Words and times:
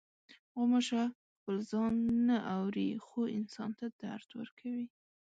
غوماشه 0.53 1.03
خپل 1.35 1.55
ځان 1.71 1.93
نه 2.29 2.37
اوري، 2.57 2.89
خو 3.05 3.19
انسان 3.37 3.69
ته 3.79 3.85
درد 4.01 4.29
ورکوي. 4.39 4.87